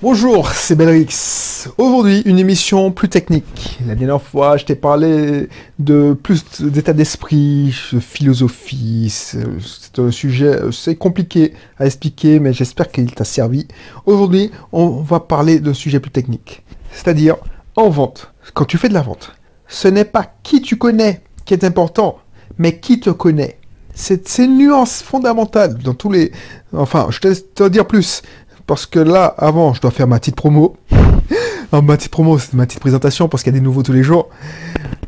[0.00, 1.66] Bonjour, c'est Belrix.
[1.76, 3.80] Aujourd'hui, une émission plus technique.
[3.84, 5.48] La dernière fois, je t'ai parlé
[5.80, 9.08] de plus d'état d'esprit, de philosophie.
[9.10, 13.66] C'est un sujet, c'est compliqué à expliquer, mais j'espère qu'il t'a servi.
[14.06, 16.62] Aujourd'hui, on va parler d'un sujet plus technique.
[16.92, 17.34] C'est-à-dire,
[17.74, 19.32] en vente, quand tu fais de la vente,
[19.66, 22.18] ce n'est pas qui tu connais qui est important,
[22.56, 23.58] mais qui te connaît.
[23.94, 26.30] C'est une nuance fondamentale dans tous les...
[26.72, 28.22] Enfin, je te, te dire plus
[28.68, 30.76] parce que là, avant, je dois faire ma petite promo.
[31.72, 34.02] ma petite promo, c'est ma petite présentation parce qu'il y a des nouveaux tous les
[34.02, 34.28] jours.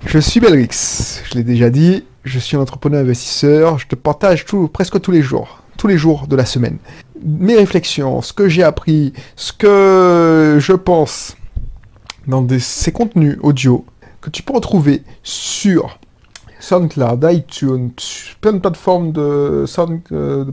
[0.07, 4.47] Je suis Belrix, je l'ai déjà dit, je suis un entrepreneur investisseur, je te partage
[4.47, 6.79] tout, presque tous les jours, tous les jours de la semaine.
[7.23, 11.37] Mes réflexions, ce que j'ai appris, ce que je pense
[12.27, 13.85] dans ces contenus audio
[14.23, 15.99] que tu peux retrouver sur
[16.61, 17.91] SoundCloud, iTunes,
[18.41, 20.47] plein de plateformes de, sound, euh,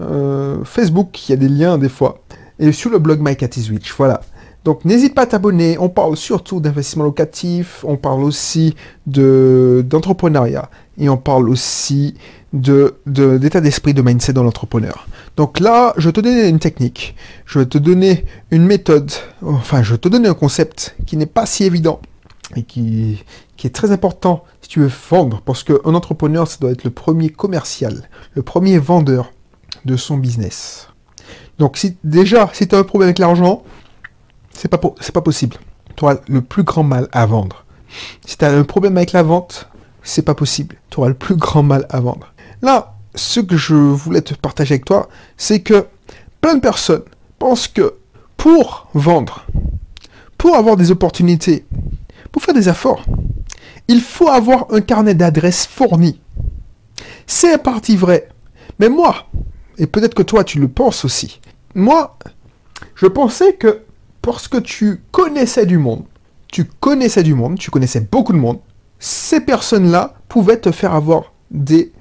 [0.00, 2.20] euh, Facebook, il y a des liens des fois,
[2.58, 4.20] et sur le blog MyCatiswitch, voilà.
[4.64, 8.74] Donc n'hésite pas à t'abonner, on parle surtout d'investissement locatif, on parle aussi
[9.06, 12.14] de d'entrepreneuriat, et on parle aussi
[12.52, 15.06] de d'état d'esprit, de mindset dans l'entrepreneur.
[15.36, 17.14] Donc là, je vais te donner une technique,
[17.46, 19.10] je vais te donner une méthode,
[19.42, 22.00] enfin je vais te donner un concept qui n'est pas si évident,
[22.56, 23.24] et qui,
[23.56, 26.90] qui est très important si tu veux vendre, parce qu'un entrepreneur, ça doit être le
[26.90, 29.32] premier commercial, le premier vendeur
[29.96, 30.88] son business.
[31.58, 33.62] Donc si déjà, si tu as un problème avec l'argent,
[34.52, 35.56] c'est pas, c'est pas possible.
[35.96, 37.64] Tu auras le plus grand mal à vendre.
[38.26, 39.68] Si tu as un problème avec la vente,
[40.02, 40.76] c'est pas possible.
[40.90, 42.32] Tu auras le plus grand mal à vendre.
[42.62, 45.86] Là, ce que je voulais te partager avec toi, c'est que
[46.40, 47.02] plein de personnes
[47.38, 47.94] pensent que
[48.36, 49.44] pour vendre,
[50.36, 51.66] pour avoir des opportunités,
[52.30, 53.04] pour faire des efforts,
[53.88, 56.20] il faut avoir un carnet d'adresses fourni.
[57.26, 58.28] C'est parti vrai.
[58.78, 59.26] Mais moi,
[59.78, 61.40] et peut-être que toi tu le penses aussi,
[61.74, 62.18] moi,
[62.94, 63.82] je pensais que
[64.22, 66.04] parce que tu connaissais du monde,
[66.48, 68.58] tu connaissais du monde, tu connaissais beaucoup de monde,
[68.98, 71.92] ces personnes-là pouvaient te faire avoir des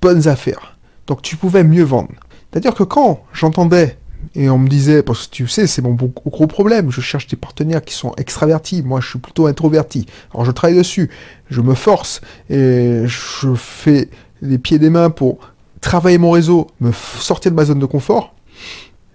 [0.00, 0.76] bonnes affaires.
[1.06, 2.12] Donc tu pouvais mieux vendre.
[2.50, 3.98] C'est-à-dire que quand j'entendais
[4.34, 7.36] et on me disait, parce que tu sais, c'est mon gros problème, je cherche des
[7.36, 10.06] partenaires qui sont extravertis, moi je suis plutôt introverti.
[10.32, 11.10] Alors je travaille dessus,
[11.48, 12.20] je me force
[12.50, 14.10] et je fais
[14.42, 15.38] les pieds des mains pour
[15.80, 18.34] travailler mon réseau, me sortir de ma zone de confort.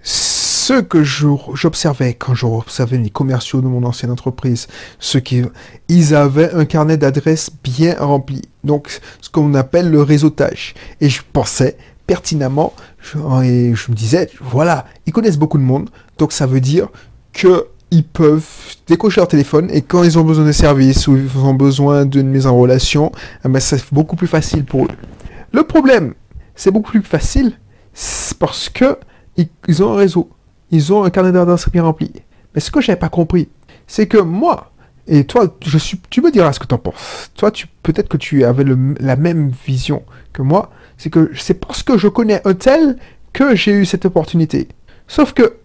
[0.04, 4.68] Ce que j'observais quand j'observais les commerciaux de mon ancienne entreprise,
[5.00, 5.44] ce qui,
[5.90, 8.42] ils avaient un carnet d'adresses bien rempli.
[8.64, 10.76] Donc, ce qu'on appelle le réseautage.
[11.02, 11.78] Et je pensais,
[12.08, 12.74] pertinemment.
[13.44, 16.88] et je me disais, voilà, ils connaissent beaucoup de monde, donc ça veut dire
[17.34, 18.46] que ils peuvent
[18.88, 22.30] décocher leur téléphone et quand ils ont besoin de services ou ils ont besoin d'une
[22.30, 23.12] mise en relation,
[23.46, 24.96] eh ben, c'est beaucoup plus facile pour eux.
[25.52, 26.14] Le problème,
[26.62, 27.54] c'est beaucoup plus facile
[28.38, 29.00] parce que
[29.36, 30.30] ils, ont un réseau,
[30.70, 32.12] ils ont un carnet d'adresses bien rempli.
[32.54, 33.50] Mais ce que j'avais pas compris,
[33.88, 34.72] c'est que moi,
[35.08, 37.32] et toi, je suis, tu me diras ce que tu en penses.
[37.36, 38.64] Toi, tu, peut-être que tu avais
[39.00, 42.98] la même vision que moi c'est que c'est parce que je connais un tel
[43.34, 44.68] que j'ai eu cette opportunité.
[45.08, 45.56] Sauf que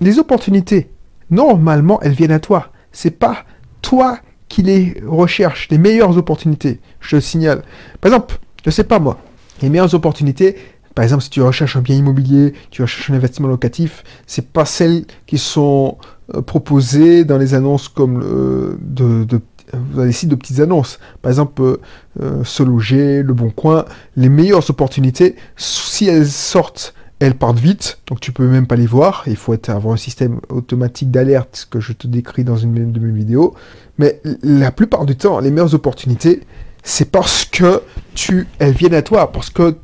[0.00, 0.88] les opportunités,
[1.30, 2.70] normalement, elles viennent à toi.
[2.92, 3.44] C'est pas
[3.82, 6.78] toi qui les recherches, les meilleures opportunités.
[7.00, 7.64] Je signale.
[8.00, 9.18] Par exemple, je sais pas moi,
[9.64, 10.56] les meilleures opportunités,
[10.94, 14.64] par exemple, si tu recherches un bien immobilier, tu recherches un investissement locatif, c'est pas
[14.64, 15.98] celles qui sont
[16.34, 19.26] euh, proposées dans les annonces comme euh, de,
[19.72, 20.98] avez des sites de petites annonces.
[21.22, 21.76] Par exemple, euh,
[22.22, 23.84] euh, Se Loger, Le Bon Coin,
[24.16, 28.86] les meilleures opportunités, si elles sortent, elles partent vite, donc tu peux même pas les
[28.86, 29.24] voir.
[29.26, 33.12] Il faut avoir un système automatique d'alerte que je te décris dans une de mes
[33.12, 33.54] vidéos.
[33.98, 36.42] Mais la plupart du temps, les meilleures opportunités,
[36.84, 37.82] c'est parce que
[38.14, 39.76] tu, elles viennent à toi, parce que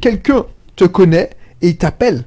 [0.00, 0.44] quelqu'un
[0.76, 1.30] te connaît
[1.60, 2.24] et il t'appelle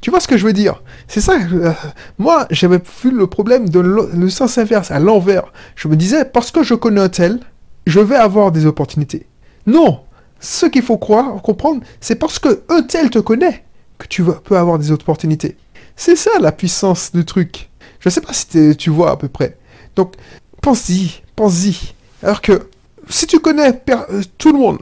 [0.00, 0.82] tu vois ce que je veux dire?
[1.08, 1.36] C'est ça.
[1.52, 1.72] Euh,
[2.18, 5.52] moi, j'avais vu le problème de le, sens inverse, à l'envers.
[5.76, 7.40] Je me disais, parce que je connais un tel,
[7.86, 9.26] je vais avoir des opportunités.
[9.66, 10.00] Non
[10.40, 13.64] Ce qu'il faut croire, comprendre, c'est parce que un tel te connaît
[13.98, 15.58] que tu peux avoir des opportunités.
[15.96, 17.68] C'est ça la puissance du truc.
[17.98, 19.58] Je ne sais pas si tu vois à peu près.
[19.96, 20.14] Donc,
[20.62, 21.92] pense-y, pense-y.
[22.22, 22.69] Alors que
[23.10, 24.78] si tu connais euh, tout le monde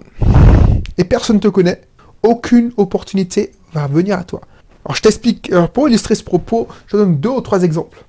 [0.97, 1.81] et personne ne te connaît,
[2.23, 4.41] aucune opportunité va venir à toi.
[4.85, 8.05] Alors je t'explique, pour illustrer ce propos, je donne deux ou trois exemples.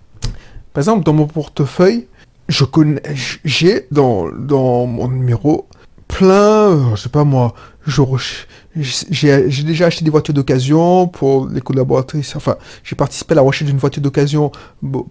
[0.74, 2.08] Par exemple, dans mon portefeuille,
[2.48, 3.02] je connais,
[3.46, 5.68] j'ai dans, dans mon numéro
[6.08, 7.54] plein, euh, je sais pas moi,
[7.86, 13.70] j'ai déjà acheté des voitures d'occasion pour les collaboratrices, enfin, j'ai participé à la recherche
[13.70, 14.52] d'une voiture d'occasion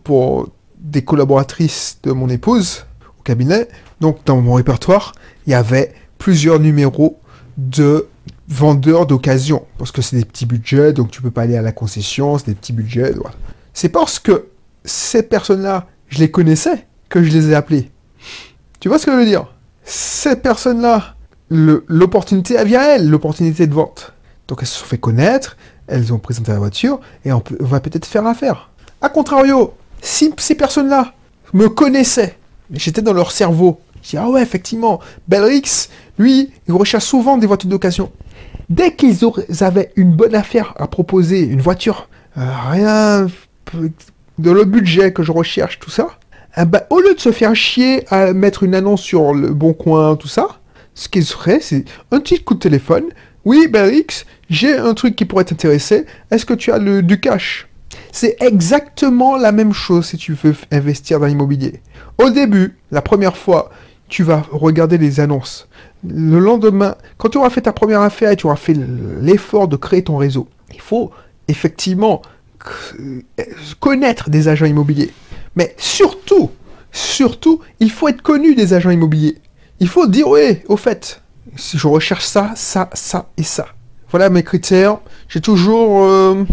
[0.05, 2.85] pour des collaboratrices de mon épouse
[3.19, 3.69] au cabinet.
[4.01, 5.13] Donc, dans mon répertoire,
[5.47, 7.19] il y avait plusieurs numéros
[7.57, 8.09] de
[8.49, 9.67] vendeurs d'occasion.
[9.79, 12.47] Parce que c'est des petits budgets, donc tu peux pas aller à la concession, c'est
[12.47, 13.15] des petits budgets.
[13.75, 14.47] c'est parce que
[14.85, 17.91] ces personnes-là, je les connaissais que je les ai appelées.
[18.81, 19.47] Tu vois ce que je veux dire?
[19.85, 21.15] Ces personnes-là,
[21.51, 24.13] l'opportunité, elle vient elles, l'opportunité de vente.
[24.47, 25.57] Donc elles se sont fait connaître,
[25.87, 28.71] elles ont présenté la voiture, et on, va peut-être faire affaire.
[29.01, 31.15] A contrario, si ces personnes-là
[31.53, 32.39] me connaissaient,
[32.73, 35.89] j'étais dans leur cerveau, je dis, ah ouais, effectivement, Belrix,
[36.19, 38.11] lui, il recherche souvent des voitures d'occasion.
[38.69, 39.19] Dès qu'ils
[39.61, 43.27] avaient une bonne affaire à proposer, une voiture, euh, rien
[44.39, 46.09] de le budget que je recherche, tout ça,
[46.57, 49.73] eh ben, au lieu de se faire chier à mettre une annonce sur le bon
[49.73, 50.61] coin, tout ça,
[50.95, 53.05] ce qu'ils feraient, c'est un petit coup de téléphone.
[53.45, 56.05] Oui, Belrix, j'ai un truc qui pourrait t'intéresser.
[56.31, 57.68] Est-ce que tu as le, du cash
[58.13, 61.81] C'est exactement la même chose si tu veux investir dans l'immobilier.
[62.19, 63.71] Au début, la première fois,
[64.09, 65.69] tu vas regarder les annonces.
[66.07, 68.77] Le lendemain, quand tu auras fait ta première affaire et tu auras fait
[69.21, 71.11] l'effort de créer ton réseau, il faut
[71.49, 72.23] effectivement
[73.81, 75.13] connaître des agents immobiliers.
[75.57, 76.51] Mais surtout,
[76.93, 79.39] surtout, il faut être connu des agents immobiliers.
[79.81, 81.23] Il faut dire, oui, au fait,
[81.57, 83.67] je recherche ça, ça, ça et ça.
[84.11, 84.99] Voilà mes critères.
[85.29, 86.45] J'ai toujours, euh,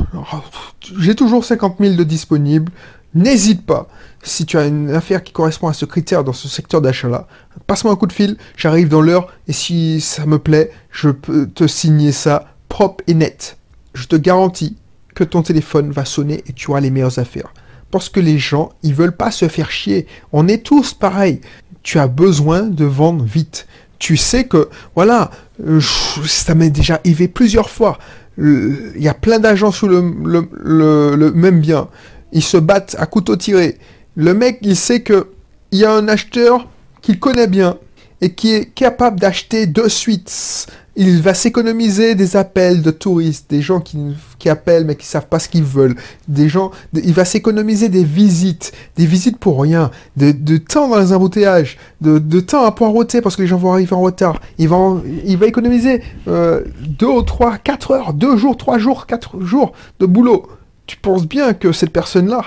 [1.00, 2.72] j'ai toujours 50 000 de disponibles.
[3.14, 3.88] N'hésite pas.
[4.24, 7.28] Si tu as une affaire qui correspond à ce critère dans ce secteur d'achat-là,
[7.66, 11.48] passe-moi un coup de fil, j'arrive dans l'heure et si ça me plaît, je peux
[11.48, 13.58] te signer ça propre et net.
[13.94, 14.76] Je te garantis
[15.14, 17.54] que ton téléphone va sonner et tu auras les meilleures affaires.
[17.90, 20.08] Parce que les gens, ils veulent pas se faire chier.
[20.34, 21.40] On est tous pareils.
[21.84, 23.68] Tu as besoin de vendre vite.
[24.00, 25.32] Tu sais que, voilà,
[25.66, 25.80] euh,
[26.26, 27.98] ça m'est déjà arrivé plusieurs fois.
[28.38, 31.88] Il y a plein d'agents sous le, même bien.
[32.34, 33.78] Ils se battent à couteau tiré.
[34.16, 35.28] Le mec, il sait que
[35.72, 36.68] il y a un acheteur
[37.02, 37.78] qu'il connaît bien
[38.22, 43.62] et qui est capable d'acheter de suite il va s'économiser des appels de touristes, des
[43.62, 44.16] gens qui,
[44.50, 45.96] appellent mais qui savent pas ce qu'ils veulent,
[46.28, 51.12] des gens, il va s'économiser des visites, des visites pour rien, de, temps dans les
[51.12, 54.40] embouteillages, de, temps à poireauter parce que les gens vont arriver en retard.
[54.58, 55.02] Il va,
[55.48, 60.48] économiser euh, deux, trois, quatre heures, deux jours, trois jours, quatre jours de boulot.
[60.86, 62.44] Tu penses bien que cette personne-là,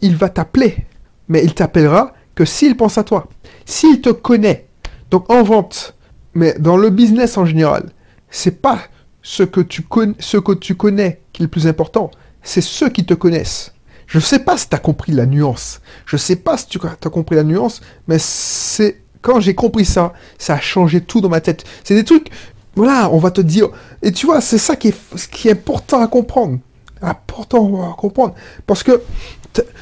[0.00, 0.86] il va t'appeler,
[1.28, 3.28] mais il t'appellera que s'il pense à toi,
[3.66, 4.66] s'il te connaît.
[5.10, 5.94] Donc en vente,
[6.34, 7.90] mais dans le business en général,
[8.30, 8.78] c'est pas
[9.22, 12.10] ce que tu connais, ce que tu connais qui est le plus important,
[12.42, 13.72] c'est ceux qui te connaissent.
[14.06, 15.80] Je sais pas si tu as compris la nuance.
[16.04, 20.12] Je sais pas si tu as compris la nuance, mais c'est quand j'ai compris ça,
[20.38, 21.64] ça a changé tout dans ma tête.
[21.84, 22.28] C'est des trucs,
[22.74, 23.68] voilà, on va te dire.
[24.02, 26.58] Et tu vois, c'est ça qui est, qui est important à comprendre.
[27.00, 28.34] Important à comprendre.
[28.66, 29.00] Parce que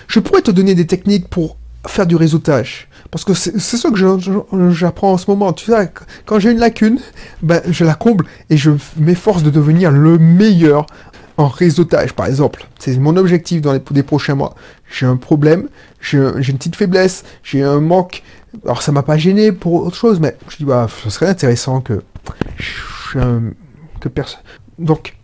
[0.06, 1.56] je pourrais te donner des techniques pour
[1.86, 2.88] faire du réseautage.
[3.10, 3.96] Parce que c'est ça que
[4.70, 5.52] j'apprends en ce moment.
[5.52, 5.92] Tu sais,
[6.26, 7.00] quand j'ai une lacune,
[7.42, 10.86] ben, je la comble et je m'efforce de devenir le meilleur
[11.36, 12.66] en réseautage, par exemple.
[12.78, 14.54] C'est mon objectif dans les, prochains mois.
[14.90, 15.68] J'ai un problème,
[16.00, 18.22] j'ai une petite faiblesse, j'ai un manque.
[18.64, 21.80] Alors ça m'a pas gêné pour autre chose, mais je dis, bah, ce serait intéressant
[21.80, 22.02] que...
[23.14, 24.40] que personne...
[24.78, 25.16] Donc,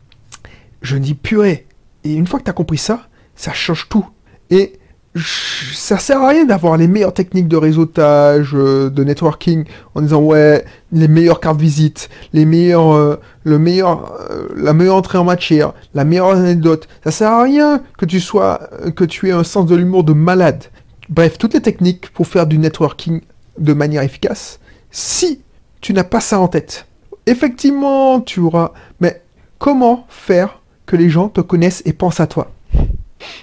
[0.82, 1.66] je dis purée.
[2.04, 4.06] Et une fois que tu as compris ça, ça change tout.
[4.50, 4.78] Et
[5.16, 9.64] ça sert à rien d'avoir les meilleures techniques de réseautage, euh, de networking,
[9.94, 13.16] en disant ouais, les meilleures cartes visite, les euh,
[13.46, 16.88] euh, la meilleure entrée en matière, la meilleure anecdote.
[17.04, 20.12] Ça sert à rien que tu sois, que tu aies un sens de l'humour de
[20.12, 20.64] malade.
[21.08, 23.20] Bref, toutes les techniques pour faire du networking
[23.58, 24.58] de manière efficace.
[24.90, 25.40] Si
[25.80, 26.86] tu n'as pas ça en tête,
[27.26, 28.72] effectivement, tu auras.
[29.00, 29.22] Mais
[29.58, 32.50] comment faire que les gens te connaissent et pensent à toi?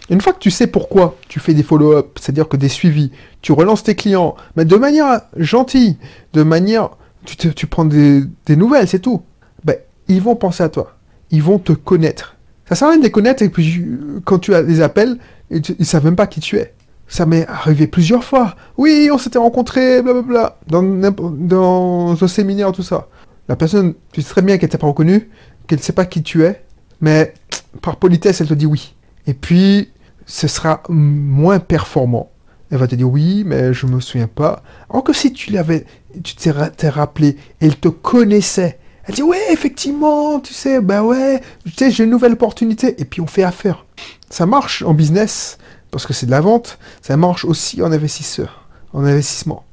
[0.10, 3.52] Une fois que tu sais pourquoi tu fais des follow-up, c'est-à-dire que des suivis, tu
[3.52, 5.98] relances tes clients, mais de manière gentille,
[6.34, 6.92] de manière...
[7.26, 9.22] Tu, prends des, nouvelles, c'est tout.
[9.64, 9.78] Ben,
[10.10, 10.98] ils vont penser à toi.
[11.32, 12.36] Ils vont te connaître.
[12.68, 13.82] Ça sert à rien de les connaître et puis
[14.26, 15.18] quand tu as des appels,
[15.50, 16.74] ils ne savent même pas qui tu es.
[17.08, 18.56] Ça m'est arrivé plusieurs fois.
[18.78, 23.08] Oui, on s'était rencontrés, blablabla, dans, dans un séminaire, tout ça.
[23.48, 25.30] La personne, tu sais très bien qu'elle t'a pas reconnu,
[25.68, 26.62] qu'elle ne sait pas qui tu es,
[27.00, 27.34] mais
[27.82, 28.96] par politesse, elle te dit oui.
[29.28, 29.90] Et puis,
[30.26, 32.32] ce sera moins performant.
[32.72, 34.64] Elle va te dire oui, mais je me souviens pas.
[34.90, 35.86] Alors que si tu l'avais,
[36.24, 38.80] tu t'es rappelé, elle te connaissait.
[39.06, 43.00] Elle dit ouais, effectivement, tu sais, ben ouais, tu sais, j'ai une nouvelle opportunité.
[43.00, 43.86] Et puis on fait affaire.
[44.30, 45.58] Ça marche en business
[45.92, 46.80] parce que c'est de la vente.
[47.02, 49.66] Ça marche aussi en investisseur, en investissement.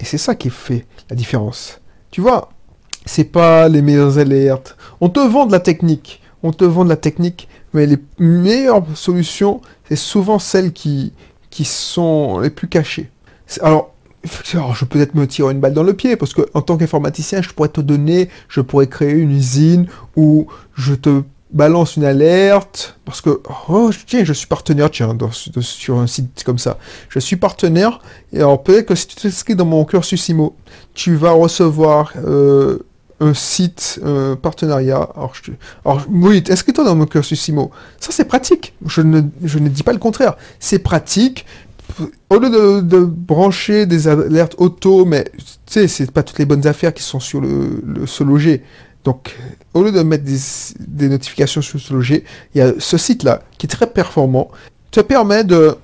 [0.00, 1.80] Et c'est ça qui fait la différence.
[2.10, 2.50] Tu vois,
[3.06, 4.76] c'est pas les meilleures alertes.
[5.00, 6.20] On te vend de la technique.
[6.42, 11.12] On te vend de la technique, mais les meilleures solutions, c'est souvent celles qui,
[11.50, 13.10] qui sont les plus cachées.
[13.62, 16.76] Alors, je peux peut-être me tirer une balle dans le pied, parce que en tant
[16.76, 19.86] qu'informaticien, je pourrais te donner, je pourrais créer une usine
[20.16, 21.22] où je te
[21.52, 25.16] balance une alerte parce que oh tiens je suis partenaire tiens
[25.60, 28.00] sur un site comme ça je suis partenaire
[28.32, 30.54] et alors peut-être que si tu t'inscris dans mon cursus IMO
[30.94, 32.78] tu vas recevoir euh,
[33.20, 35.08] un site un partenariat.
[35.14, 35.52] Alors, je,
[35.84, 38.74] alors oui inscris-toi dans mon cursus IMO ça c'est pratique?
[38.86, 40.36] Je ne, je ne dis pas le contraire.
[40.58, 41.46] C'est pratique.
[42.30, 42.50] Au lieu
[42.82, 47.02] de, brancher des alertes auto mais tu sais c'est pas toutes les bonnes affaires qui
[47.02, 48.62] sont sur le, le se loger.
[49.04, 49.36] Donc,
[49.72, 52.24] au lieu de mettre des, notifications sur ce loger,
[52.54, 54.50] il y a ce site-là qui est très performant,
[54.90, 55.76] te permet de,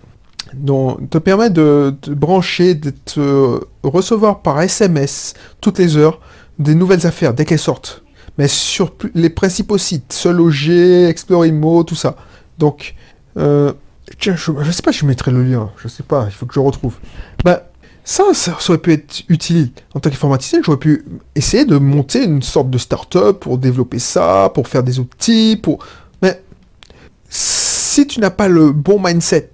[1.10, 6.20] te permet de, brancher, de te recevoir par SMS toutes les heures
[6.58, 8.02] des nouvelles affaires dès qu'elles sortent.
[8.38, 11.46] Mais sur les principaux sites, se loger, Explore
[11.86, 12.16] tout ça.
[12.58, 12.94] Donc,
[13.36, 13.72] euh,
[14.18, 16.54] tiens, je, ne sais pas, je mettrai le lien, je sais pas, il faut que
[16.54, 16.94] je retrouve.
[17.44, 17.60] Ben,
[18.04, 19.70] ça, ça, aurait pu être utile.
[19.94, 24.50] En tant qu'informaticien, j'aurais pu essayer de monter une sorte de start-up pour développer ça,
[24.54, 25.84] pour faire des outils, pour...
[26.22, 26.40] Mais
[27.28, 29.50] si tu n'as pas le bon mindset,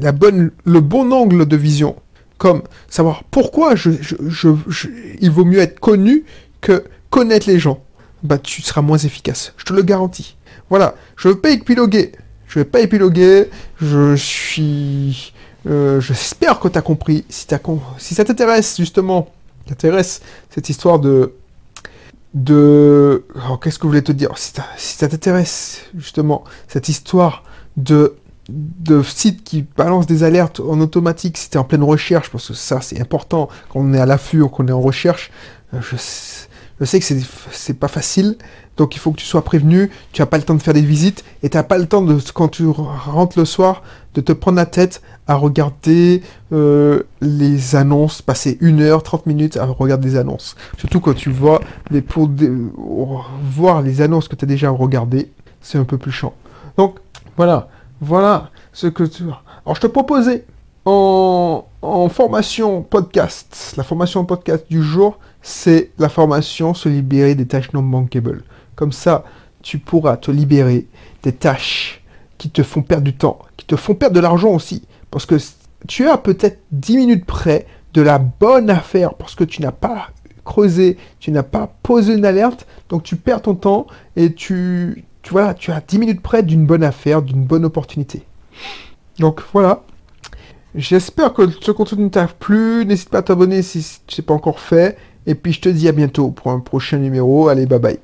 [0.00, 1.96] la bonne, le bon angle de vision,
[2.88, 3.90] savoir pourquoi je,
[5.20, 6.24] il vaut mieux être connu
[6.60, 7.82] que connaître les gens,
[8.22, 9.52] bah tu seras moins efficace.
[9.56, 10.36] Je te le garantis.
[10.70, 12.12] Voilà, je ne veux pas épiloguer.
[12.46, 13.48] Je vais pas épiloguer.
[13.80, 15.32] Je suis
[15.66, 17.24] euh, j'espère que tu as compris.
[17.28, 17.46] Si,
[17.98, 19.32] si ça t'intéresse, justement,
[19.66, 20.20] t'intéresse
[20.50, 21.32] cette histoire de...
[22.34, 23.24] de...
[23.50, 24.32] Oh, qu'est-ce que je voulais te dire?
[24.36, 27.44] Si, ça t'intéresse, justement, cette histoire
[27.76, 28.16] de
[28.48, 32.48] de sites qui balancent des alertes en automatique si tu es en pleine recherche, parce
[32.48, 35.30] que ça c'est important quand on est à l'affût, qu'on est en recherche.
[35.72, 35.96] Euh, je,
[36.80, 37.06] je sais que
[37.52, 38.36] c'est pas facile,
[38.76, 40.82] donc il faut que tu sois prévenu, tu n'as pas le temps de faire des
[40.82, 43.82] visites, et tu n'as pas le temps, de, quand tu rentres le soir,
[44.14, 46.22] de te prendre la tête à regarder
[46.52, 50.56] euh, les annonces, passer une heure, 30 minutes à regarder des annonces.
[50.76, 51.60] Surtout quand tu vois,
[51.90, 56.34] les, pour voir les annonces que tu as déjà regardées, c'est un peu plus chiant.
[56.76, 56.96] Donc
[57.36, 57.68] voilà,
[58.00, 59.24] voilà ce que tu...
[59.64, 60.44] Alors je te proposais
[60.84, 61.64] en,
[62.10, 67.82] formation podcast, la formation podcast du jour, c'est la formation se libérer des tâches non
[67.82, 68.44] bankable.
[68.74, 69.24] Comme ça,
[69.62, 70.86] tu pourras te libérer
[71.22, 72.02] des tâches
[72.38, 74.82] qui te font perdre du temps, qui te font perdre de l'argent aussi.
[75.10, 75.36] Parce que
[75.86, 80.08] tu as peut-être 10 minutes près de la bonne affaire parce que tu n'as pas
[80.44, 83.86] creusé, tu n'as pas posé une alerte, donc tu perds ton temps
[84.16, 88.22] et tu, tu, vois, tu as 10 minutes près d'une bonne affaire, d'une bonne opportunité.
[89.18, 89.82] Donc voilà.
[90.74, 92.84] J'espère que ce contenu t'a plu.
[92.84, 94.96] N'hésite pas à t'abonner si ce n'est pas encore fait.
[95.26, 97.48] Et puis je te dis à bientôt pour un prochain numéro.
[97.48, 97.98] Allez, bye bye.